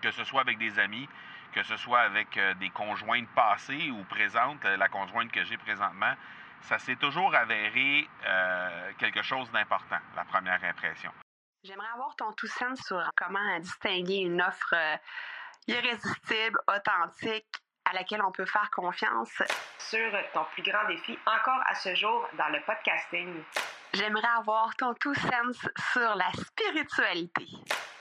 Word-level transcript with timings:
que 0.00 0.10
ce 0.10 0.24
soit 0.24 0.40
avec 0.40 0.58
des 0.58 0.78
amis, 0.78 1.08
que 1.52 1.62
ce 1.62 1.76
soit 1.76 2.00
avec 2.00 2.36
euh, 2.36 2.54
des 2.54 2.70
conjointes 2.70 3.28
passées 3.34 3.90
ou 3.90 4.04
présentes, 4.04 4.64
euh, 4.64 4.76
la 4.76 4.88
conjointe 4.88 5.30
que 5.32 5.44
j'ai 5.44 5.56
présentement, 5.56 6.14
ça 6.62 6.78
s'est 6.78 6.96
toujours 6.96 7.34
avéré 7.34 8.08
euh, 8.26 8.92
quelque 8.98 9.22
chose 9.22 9.50
d'important, 9.52 9.98
la 10.16 10.24
première 10.24 10.62
impression. 10.64 11.10
J'aimerais 11.62 11.88
avoir 11.94 12.14
ton 12.16 12.32
tout 12.32 12.46
sens 12.46 12.80
sur 12.86 13.02
comment 13.16 13.58
distinguer 13.60 14.18
une 14.18 14.40
offre 14.40 14.74
irrésistible, 15.66 16.58
authentique, 16.68 17.46
à 17.84 17.94
laquelle 17.94 18.22
on 18.22 18.30
peut 18.30 18.46
faire 18.46 18.70
confiance. 18.70 19.42
Sur 19.78 20.12
ton 20.32 20.44
plus 20.52 20.62
grand 20.62 20.86
défi 20.86 21.18
encore 21.26 21.62
à 21.66 21.74
ce 21.74 21.94
jour 21.94 22.28
dans 22.36 22.48
le 22.48 22.60
podcasting. 22.64 23.42
J'aimerais 23.94 24.28
avoir 24.38 24.74
ton 24.76 24.94
tout 24.94 25.14
sens 25.14 25.68
sur 25.92 26.14
la 26.14 26.30
spiritualité. 26.32 27.46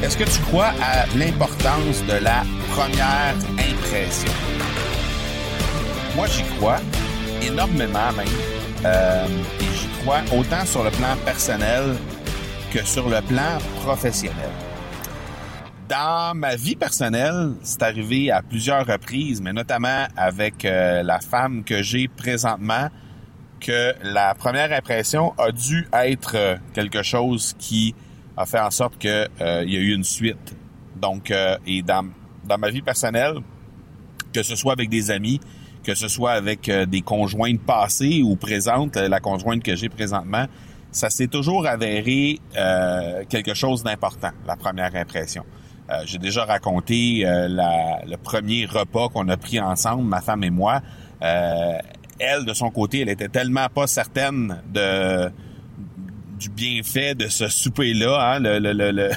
Est-ce 0.00 0.16
que 0.16 0.22
tu 0.22 0.40
crois 0.42 0.72
à 0.80 1.06
l'importance 1.16 2.04
de 2.06 2.22
la 2.22 2.44
première 2.70 3.34
impression? 3.58 4.30
Moi, 6.14 6.28
j'y 6.28 6.44
crois 6.56 6.78
énormément 7.42 8.12
même. 8.12 8.28
Euh, 8.84 9.26
et 9.58 9.64
j'y 9.64 9.88
crois 10.00 10.20
autant 10.32 10.64
sur 10.64 10.84
le 10.84 10.90
plan 10.90 11.16
personnel 11.24 11.96
que 12.72 12.84
sur 12.84 13.08
le 13.08 13.20
plan 13.22 13.58
professionnel. 13.82 14.50
Dans 15.88 16.32
ma 16.36 16.54
vie 16.54 16.76
personnelle, 16.76 17.54
c'est 17.62 17.82
arrivé 17.82 18.30
à 18.30 18.40
plusieurs 18.40 18.86
reprises, 18.86 19.40
mais 19.40 19.52
notamment 19.52 20.06
avec 20.16 20.64
euh, 20.64 21.02
la 21.02 21.18
femme 21.18 21.64
que 21.64 21.82
j'ai 21.82 22.06
présentement, 22.06 22.88
que 23.58 23.94
la 24.04 24.36
première 24.36 24.72
impression 24.72 25.34
a 25.38 25.50
dû 25.50 25.88
être 25.92 26.36
euh, 26.36 26.56
quelque 26.72 27.02
chose 27.02 27.56
qui 27.58 27.96
a 28.38 28.46
fait 28.46 28.60
en 28.60 28.70
sorte 28.70 28.98
qu'il 28.98 29.10
euh, 29.40 29.64
y 29.66 29.76
a 29.76 29.80
eu 29.80 29.92
une 29.92 30.04
suite. 30.04 30.56
Donc, 30.96 31.30
euh, 31.30 31.58
et 31.66 31.82
dans, 31.82 32.08
dans 32.44 32.56
ma 32.56 32.70
vie 32.70 32.82
personnelle, 32.82 33.34
que 34.32 34.42
ce 34.44 34.54
soit 34.54 34.72
avec 34.72 34.88
des 34.88 35.10
amis, 35.10 35.40
que 35.82 35.94
ce 35.94 36.06
soit 36.06 36.32
avec 36.32 36.68
euh, 36.68 36.86
des 36.86 37.00
conjointes 37.00 37.60
passées 37.60 38.22
ou 38.22 38.36
présentes, 38.36 38.96
la 38.96 39.18
conjointe 39.18 39.62
que 39.62 39.74
j'ai 39.74 39.88
présentement, 39.88 40.46
ça 40.92 41.10
s'est 41.10 41.26
toujours 41.26 41.66
avéré 41.66 42.38
quelque 43.28 43.52
chose 43.52 43.82
d'important, 43.82 44.30
la 44.46 44.56
première 44.56 44.96
impression. 44.96 45.44
j'ai 46.06 46.16
déjà 46.16 46.46
raconté 46.46 47.24
la, 47.24 48.00
le 48.06 48.16
premier 48.16 48.64
repas 48.64 49.10
qu'on 49.10 49.28
a 49.28 49.36
pris 49.36 49.60
ensemble, 49.60 50.04
ma 50.04 50.22
femme 50.22 50.44
et 50.44 50.50
moi. 50.50 50.80
elle, 51.20 52.46
de 52.46 52.54
son 52.54 52.70
côté, 52.70 53.00
elle 53.00 53.10
était 53.10 53.28
tellement 53.28 53.68
pas 53.68 53.86
certaine 53.86 54.62
de 54.72 55.30
du 56.38 56.48
bienfait 56.48 57.14
de 57.14 57.28
ce 57.28 57.48
souper-là, 57.48 58.34
hein, 58.34 58.38
le, 58.40 58.58
le, 58.58 58.72
le, 58.72 59.10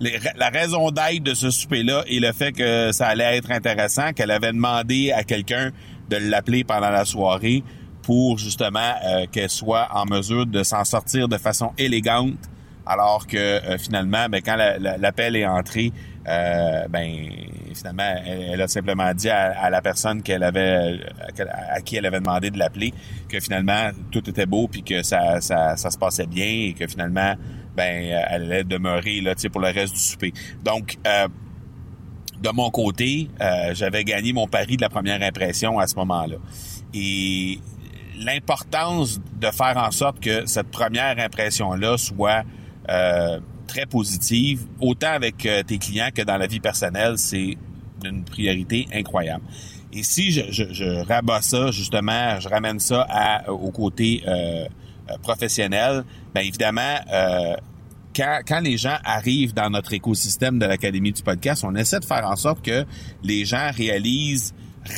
la 0.36 0.48
raison 0.50 0.90
d'être 0.90 1.22
de 1.22 1.34
ce 1.34 1.50
souper-là 1.50 2.04
et 2.06 2.20
le 2.20 2.32
fait 2.32 2.52
que 2.52 2.92
ça 2.92 3.08
allait 3.08 3.36
être 3.36 3.50
intéressant, 3.50 4.12
qu'elle 4.12 4.30
avait 4.30 4.52
demandé 4.52 5.12
à 5.12 5.24
quelqu'un 5.24 5.70
de 6.10 6.16
l'appeler 6.16 6.64
pendant 6.64 6.90
la 6.90 7.04
soirée 7.04 7.62
pour 8.02 8.38
justement 8.38 8.94
euh, 9.04 9.26
qu'elle 9.30 9.50
soit 9.50 9.88
en 9.92 10.04
mesure 10.04 10.46
de 10.46 10.62
s'en 10.62 10.84
sortir 10.84 11.28
de 11.28 11.36
façon 11.36 11.72
élégante, 11.78 12.38
alors 12.86 13.26
que 13.26 13.36
euh, 13.36 13.78
finalement, 13.78 14.28
ben, 14.28 14.40
quand 14.44 14.56
l'appel 14.56 15.36
est 15.36 15.46
entré, 15.46 15.92
euh, 16.28 16.88
ben 16.88 17.08
finalement, 17.74 18.14
elle, 18.26 18.60
a 18.60 18.68
simplement 18.68 19.12
dit 19.14 19.30
à, 19.30 19.70
la 19.70 19.82
personne 19.82 20.22
qu'elle 20.22 20.42
avait, 20.42 21.00
à, 21.70 21.80
qui 21.80 21.96
elle 21.96 22.06
avait 22.06 22.20
demandé 22.20 22.50
de 22.50 22.58
l'appeler, 22.58 22.92
que 23.28 23.40
finalement 23.40 23.90
tout 24.10 24.28
était 24.28 24.46
beau 24.46 24.68
puis 24.68 24.82
que 24.82 25.02
ça, 25.02 25.40
ça, 25.40 25.76
ça, 25.76 25.90
se 25.90 25.98
passait 25.98 26.26
bien 26.26 26.46
et 26.46 26.74
que 26.78 26.86
finalement, 26.86 27.34
ben, 27.76 28.04
elle 28.30 28.44
allait 28.44 28.64
demeurer 28.64 29.20
là, 29.20 29.34
pour 29.50 29.60
le 29.60 29.68
reste 29.68 29.94
du 29.94 30.00
souper. 30.00 30.32
Donc, 30.64 30.98
euh, 31.06 31.28
de 32.40 32.50
mon 32.50 32.70
côté, 32.70 33.28
euh, 33.40 33.74
j'avais 33.74 34.04
gagné 34.04 34.32
mon 34.32 34.46
pari 34.46 34.76
de 34.76 34.82
la 34.82 34.88
première 34.88 35.22
impression 35.22 35.78
à 35.78 35.86
ce 35.86 35.94
moment-là. 35.96 36.36
Et 36.94 37.58
l'importance 38.18 39.20
de 39.38 39.46
faire 39.50 39.76
en 39.76 39.90
sorte 39.90 40.20
que 40.20 40.46
cette 40.46 40.70
première 40.70 41.18
impression-là 41.18 41.98
soit 41.98 42.44
euh, 42.88 43.40
très 43.70 43.86
positive, 43.86 44.66
autant 44.80 45.12
avec 45.12 45.46
euh, 45.46 45.62
tes 45.62 45.78
clients 45.78 46.10
que 46.12 46.22
dans 46.22 46.36
la 46.36 46.48
vie 46.48 46.58
personnelle, 46.58 47.18
c'est 47.18 47.56
une 48.04 48.24
priorité 48.24 48.88
incroyable. 48.92 49.44
Et 49.92 50.02
si 50.02 50.32
je, 50.32 50.50
je, 50.50 51.06
rabats 51.06 51.42
ça, 51.42 51.70
justement, 51.70 52.38
je 52.40 52.48
ramène 52.48 52.80
ça 52.80 53.06
au 53.48 53.70
côté 53.70 54.22
euh, 54.26 54.66
euh 55.10 55.18
professionnel, 55.22 56.04
bien 56.34 56.44
évidemment, 56.44 56.96
quand, 58.14 58.40
quand 58.46 58.60
les 58.60 58.76
gens 58.76 58.96
arrivent 59.04 59.54
dans 59.54 59.70
notre 59.70 59.92
écosystème 59.92 60.58
de 60.58 60.66
l'Académie 60.66 61.12
du 61.12 61.22
podcast, 61.22 61.64
on 61.64 61.74
essaie 61.74 61.98
de 61.98 62.04
faire 62.04 62.26
en 62.26 62.36
sorte 62.36 62.64
que 62.64 62.84
les 63.22 63.44
gens 63.44 63.70
réalisent 63.74 64.54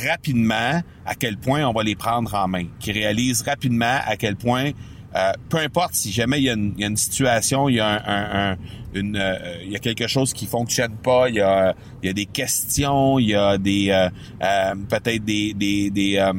rapidement 0.07 0.81
à 1.05 1.15
quel 1.15 1.37
point 1.37 1.63
on 1.65 1.73
va 1.73 1.83
les 1.83 1.95
prendre 1.95 2.33
en 2.35 2.47
main, 2.47 2.65
qu'ils 2.79 2.93
réalisent 2.93 3.41
rapidement 3.41 3.99
à 4.05 4.15
quel 4.17 4.35
point 4.35 4.71
euh, 5.15 5.31
peu 5.49 5.57
importe 5.57 5.93
si 5.93 6.11
jamais 6.11 6.39
il 6.39 6.43
y 6.45 6.49
a 6.49 6.53
une, 6.53 6.73
y 6.77 6.83
a 6.83 6.87
une 6.87 6.97
situation, 6.97 7.69
il 7.69 7.75
y 7.75 7.79
a 7.79 7.87
un, 7.87 8.51
un, 8.51 8.57
une, 8.95 9.15
euh, 9.15 9.61
il 9.63 9.71
y 9.71 9.75
a 9.75 9.79
quelque 9.79 10.07
chose 10.07 10.33
qui 10.33 10.47
fonctionne 10.47 10.95
pas, 10.95 11.29
il 11.29 11.35
y 11.35 11.41
a, 11.41 11.75
il 12.01 12.07
y 12.07 12.09
a 12.09 12.13
des 12.13 12.25
questions, 12.25 13.19
il 13.19 13.29
y 13.29 13.35
a 13.35 13.57
des 13.59 13.89
euh, 13.91 14.75
peut-être 14.89 15.23
des 15.23 15.53
des 15.53 15.91
des, 15.91 16.31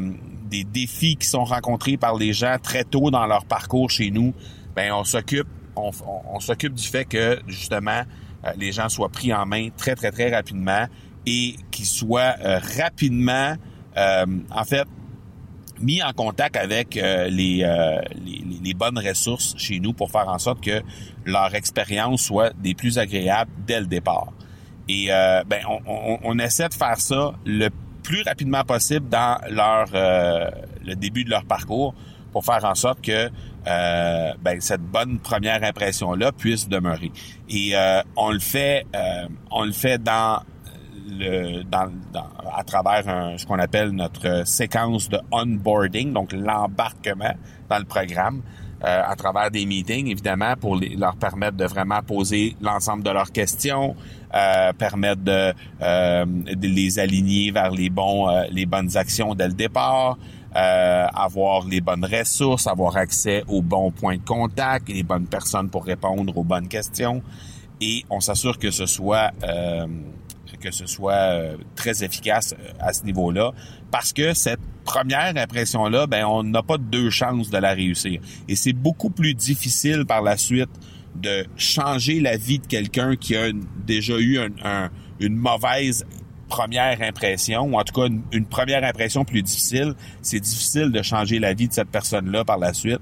des 0.50 0.64
défis 0.64 1.16
qui 1.16 1.26
sont 1.28 1.44
rencontrés 1.44 1.96
par 1.96 2.16
les 2.16 2.32
gens 2.32 2.56
très 2.60 2.82
tôt 2.82 3.10
dans 3.10 3.26
leur 3.26 3.44
parcours 3.44 3.90
chez 3.90 4.10
nous. 4.10 4.34
Ben 4.74 4.92
on 4.92 5.04
s'occupe 5.04 5.46
on, 5.76 5.91
on, 6.32 6.41
s'occupe 6.41 6.74
du 6.74 6.86
fait 6.86 7.04
que 7.04 7.38
justement 7.46 8.02
les 8.56 8.72
gens 8.72 8.88
soient 8.88 9.08
pris 9.08 9.32
en 9.32 9.46
main 9.46 9.68
très 9.76 9.94
très 9.94 10.10
très 10.10 10.34
rapidement 10.34 10.86
et 11.26 11.54
qu'ils 11.70 11.86
soient 11.86 12.34
rapidement 12.76 13.54
en 13.96 14.64
fait 14.64 14.86
mis 15.80 16.02
en 16.02 16.12
contact 16.12 16.56
avec 16.56 16.96
euh, 16.96 17.28
les, 17.28 17.62
euh, 17.64 18.00
les, 18.24 18.44
les, 18.62 18.74
bonnes 18.74 18.98
ressources 18.98 19.54
chez 19.56 19.80
nous 19.80 19.92
pour 19.92 20.10
faire 20.10 20.28
en 20.28 20.38
sorte 20.38 20.62
que 20.62 20.82
leur 21.24 21.54
expérience 21.54 22.22
soit 22.22 22.52
des 22.58 22.74
plus 22.74 22.98
agréables 22.98 23.50
dès 23.66 23.80
le 23.80 23.86
départ. 23.86 24.32
Et 24.88 25.06
euh, 25.10 25.42
ben, 25.46 25.60
on, 25.68 25.80
on, 25.86 26.18
on, 26.22 26.38
essaie 26.38 26.68
de 26.68 26.74
faire 26.74 26.98
ça 27.00 27.32
le 27.44 27.70
plus 28.02 28.22
rapidement 28.22 28.64
possible 28.64 29.08
dans 29.08 29.38
leur 29.48 29.86
le 29.92 30.94
début 30.94 31.24
de 31.24 31.30
leur 31.30 31.44
parcours 31.44 31.94
pour 32.32 32.44
faire 32.44 32.62
en 32.64 32.74
sorte 32.74 33.00
que 33.00 33.30
ben, 33.64 34.60
cette 34.60 34.82
bonne 34.82 35.18
première 35.20 35.64
impression 35.64 36.12
là 36.12 36.30
puisse 36.30 36.68
demeurer. 36.68 37.12
Et 37.48 37.72
on 38.14 38.30
le 38.30 38.41
fait 38.41 38.84
on 39.50 39.64
le 39.64 39.72
fait 39.72 40.02
dans 40.02 40.42
le, 41.09 41.62
dans, 41.65 41.91
à 42.54 42.65
travers 42.65 43.38
ce 43.38 43.47
qu'on 43.47 43.59
appelle 43.59 43.91
notre 43.91 44.47
séquence 44.47 45.09
de 45.09 45.19
onboarding, 45.31 46.12
donc 46.12 46.32
l'embarquement 46.32 47.34
dans 47.69 47.78
le 47.78 47.84
programme, 47.84 48.42
euh, 48.84 49.03
à 49.06 49.16
travers 49.16 49.50
des 49.50 49.65
meetings, 49.65 50.09
évidemment, 50.09 50.56
pour 50.60 50.76
leur 50.76 51.16
permettre 51.16 51.56
de 51.56 51.65
vraiment 51.65 52.03
poser 52.03 52.54
l'ensemble 52.60 53.03
de 53.03 53.10
leurs 53.10 53.33
questions, 53.33 53.97
euh, 54.34 54.72
permettre 54.74 55.22
de, 55.22 55.54
euh, 55.80 56.27
de, 56.27 56.68
les 56.68 56.98
aligner 56.98 57.51
vers 57.51 57.71
les 57.71 57.89
bons, 57.89 58.28
euh, 58.28 58.42
les 58.51 58.66
bonnes 58.66 58.95
actions 58.97 59.34
dès 59.34 59.48
le 59.48 59.54
départ, 59.54 60.18
euh, 60.54 61.06
avoir 61.15 61.66
les 61.66 61.80
bonnes 61.80 62.04
ressources, 62.04 62.66
avoir 62.66 62.97
accès 62.98 63.42
aux 63.48 63.62
bons 63.62 63.91
points 63.91 64.16
de 64.16 64.24
contact, 64.24 64.89
les 64.91 65.03
bonnes 65.03 65.27
personnes 65.27 65.71
pour 65.71 65.84
répondre 65.84 66.36
aux 66.36 66.45
bonnes 66.45 66.68
questions. 66.68 67.22
Et 67.80 68.04
on 68.10 68.21
s'assure 68.21 68.59
que 68.59 68.71
ce 68.71 68.86
soit 68.86 69.30
euh, 69.45 69.86
que 70.60 70.71
ce 70.71 70.86
soit 70.86 71.12
euh, 71.12 71.56
très 71.77 72.04
efficace 72.04 72.54
euh, 72.59 72.72
à 72.80 72.92
ce 72.92 73.04
niveau-là, 73.04 73.53
parce 73.91 74.12
que 74.12 74.34
cette 74.34 74.60
première 74.84 75.36
impression-là, 75.36 76.06
ben 76.06 76.24
on 76.27 76.42
n'a 76.42 76.62
pas 76.62 76.78
deux 76.78 77.10
chances 77.10 77.51
de 77.51 77.59
la 77.59 77.72
réussir. 77.72 78.21
Et 78.48 78.56
c'est 78.56 78.72
beaucoup 78.72 79.10
plus 79.10 79.34
difficile 79.34 80.04
par 80.06 80.22
la 80.22 80.36
suite 80.36 80.71
de 81.15 81.47
changer 81.56 82.21
la 82.21 82.36
vie 82.36 82.59
de 82.59 82.66
quelqu'un 82.66 83.16
qui 83.16 83.36
a 83.36 83.51
déjà 83.86 84.18
eu 84.18 84.39
une 85.21 85.36
mauvaise 85.36 86.04
première 86.48 87.01
impression, 87.03 87.62
ou 87.62 87.78
en 87.78 87.83
tout 87.83 88.01
cas 88.01 88.09
une, 88.33 88.47
première 88.47 88.84
impression 88.84 89.24
plus 89.24 89.42
difficile. 89.42 89.95
C'est 90.22 90.41
difficile 90.41 90.91
de 90.91 91.03
changer 91.03 91.39
la 91.39 91.54
vie 91.54 91.68
de 91.68 91.72
cette 91.72 91.89
personne-là 91.89 92.45
par 92.45 92.59
la 92.59 92.72
suite. 92.72 93.01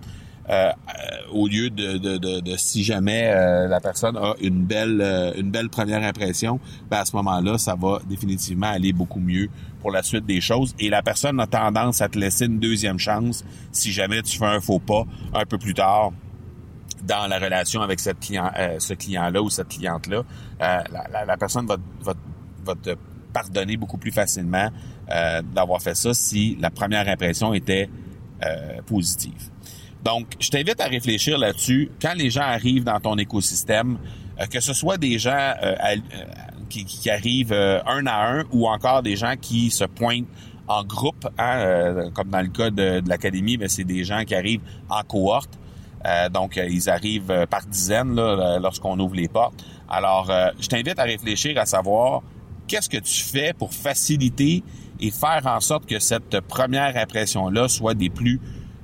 Au 1.33 1.47
lieu 1.49 1.71
de, 1.71 2.57
si 2.57 2.85
jamais 2.85 3.33
la 3.69 3.81
personne 3.81 4.17
a 4.17 4.35
une 4.41 4.65
belle 4.65 5.35
une 5.37 5.51
belle 5.51 5.69
première 5.69 6.03
impression, 6.03 6.61
ben 6.91 6.99
à 6.99 7.05
ce 7.05 7.17
moment-là, 7.17 7.59
ça 7.59 7.75
va 7.75 8.01
définitivement 8.09 8.67
aller 8.69 8.93
beaucoup 8.93 9.21
mieux 9.21 9.49
pour 9.81 9.91
la 9.91 10.03
suite 10.03 10.25
des 10.25 10.41
choses. 10.41 10.75
Et 10.79 10.89
la 10.89 11.03
personne 11.03 11.39
a 11.41 11.47
tendance 11.47 12.01
à 12.01 12.09
te 12.09 12.19
laisser 12.19 12.47
une 12.47 12.59
deuxième 12.59 12.99
chance 12.99 13.45
si 13.73 13.93
jamais 13.93 14.23
tu 14.23 14.39
fais 14.39 14.47
un 14.47 14.61
faux 14.61 14.79
pas 14.79 15.05
un 15.35 15.45
peu 15.45 15.59
plus 15.59 15.75
tard 15.75 16.13
dans 17.03 17.27
la 17.27 17.39
relation 17.39 17.83
avec 17.83 18.01
cette 18.01 18.21
client, 18.21 18.51
euh, 18.57 18.77
ce 18.79 18.95
client-là 18.95 19.43
ou 19.43 19.51
cette 19.51 19.69
cliente-là. 19.69 20.19
Euh, 20.19 20.83
la, 20.91 21.25
la, 21.25 21.37
personne 21.37 21.67
va, 21.67 21.77
va, 22.01 22.15
va, 22.65 22.75
te 22.77 22.97
pardonner 23.33 23.77
beaucoup 23.77 23.99
plus 23.99 24.13
facilement 24.13 24.71
euh, 25.11 25.43
d'avoir 25.43 25.83
fait 25.83 25.97
ça 25.97 26.15
si 26.15 26.57
la 26.61 26.71
première 26.71 27.09
impression 27.09 27.53
était 27.53 27.91
positive. 28.87 29.51
Donc, 30.03 30.27
je 30.41 30.51
t'invite 30.51 30.81
à 30.81 30.87
réfléchir 30.87 31.39
là-dessus. 31.39 31.91
Quand 32.01 32.15
les 32.15 32.31
gens 32.31 32.43
arrivent 32.43 32.85
dans 32.85 32.99
ton 32.99 33.17
écosystème, 33.19 33.99
que 34.51 34.61
ce 34.61 34.73
soit 34.73 34.97
des 34.97 35.19
gens 35.19 35.55
qui, 36.81 37.11
arrivent 37.11 37.53
euh, 37.53 37.81
un 37.87 38.07
à 38.07 38.39
un 38.39 38.45
ou 38.53 38.67
encore 38.67 39.03
des 39.03 39.17
gens 39.17 39.35
qui 39.41 39.71
se 39.71 39.85
pointent 39.85 40.27
en 40.69 40.85
groupe, 40.85 41.29
hein, 41.39 41.59
euh, 41.59 42.11
comme 42.11 42.31
dans 42.31 42.41
le 42.41 42.49
cas 42.49 42.71
de, 42.71 43.03
l'académie, 43.07 43.59
mais 43.59 43.69
c'est 43.69 43.85
des 43.85 44.05
gens 44.05 44.25
qui 44.25 44.35
arrivent 44.35 44.63
en 44.89 45.03
cohorte. 45.03 45.51
Euh, 46.07 46.29
donc, 46.29 46.57
ils 46.57 46.89
arrivent 46.89 47.47
par 47.49 47.65
dizaines 47.67 48.15
lorsqu'on 48.61 48.99
ouvre 48.99 49.15
les 49.15 49.29
portes. 49.29 49.65
Alors, 49.89 50.33
je 50.59 50.67
t'invite 50.67 50.99
à 50.99 51.05
réfléchir 51.05 51.59
à 51.59 51.67
savoir 51.67 52.23
qu'est-ce 52.67 52.89
que 52.89 52.97
tu 52.97 53.23
fais 53.23 53.53
pour 53.53 53.73
faciliter 53.73 54.65
et 54.99 55.11
faire 55.11 55.43
en 55.47 55.61
sorte 55.61 55.87
que 55.87 55.99
cette 55.99 56.41
première 56.41 56.97
impression-là 56.97 57.69
soit 57.69 57.95
des 57.95 58.09
plus 58.09 58.41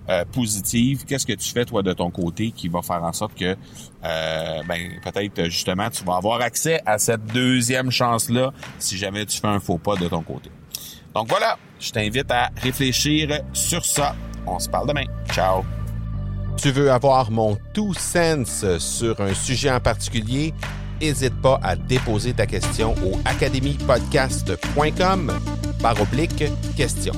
euh, 0.08 0.24
positive, 0.24 1.04
qu'est-ce 1.04 1.26
que 1.26 1.34
tu 1.34 1.50
fais 1.50 1.64
toi 1.64 1.82
de 1.82 1.92
ton 1.92 2.10
côté 2.10 2.50
qui 2.50 2.68
va 2.68 2.82
faire 2.82 3.02
en 3.02 3.12
sorte 3.12 3.34
que 3.34 3.56
euh, 4.04 4.62
ben, 4.66 5.00
peut-être 5.02 5.44
justement 5.44 5.90
tu 5.90 6.04
vas 6.04 6.16
avoir 6.16 6.40
accès 6.40 6.80
à 6.86 6.98
cette 6.98 7.26
deuxième 7.26 7.90
chance-là 7.90 8.52
si 8.78 8.96
jamais 8.96 9.26
tu 9.26 9.40
fais 9.40 9.48
un 9.48 9.60
faux 9.60 9.78
pas 9.78 9.96
de 9.96 10.08
ton 10.08 10.22
côté. 10.22 10.50
Donc 11.14 11.28
voilà, 11.28 11.58
je 11.80 11.90
t'invite 11.90 12.30
à 12.30 12.50
réfléchir 12.56 13.40
sur 13.52 13.84
ça. 13.84 14.14
On 14.46 14.58
se 14.58 14.68
parle 14.68 14.88
demain. 14.88 15.04
Ciao. 15.32 15.64
Tu 16.56 16.70
veux 16.70 16.90
avoir 16.90 17.30
mon 17.30 17.56
tout 17.74 17.94
sens 17.94 18.64
sur 18.78 19.20
un 19.20 19.34
sujet 19.34 19.70
en 19.70 19.80
particulier? 19.80 20.54
N'hésite 21.00 21.40
pas 21.40 21.60
à 21.62 21.76
déposer 21.76 22.32
ta 22.32 22.46
question 22.46 22.94
au 23.04 23.18
academypodcast.com 23.24 25.32
par 25.80 26.00
oblique 26.00 26.44
question. 26.76 27.12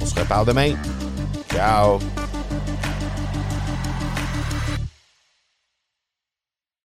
On 0.00 0.06
se 0.06 0.14
reparle 0.14 0.46
demain. 0.46 0.74
Ciao. 1.52 2.21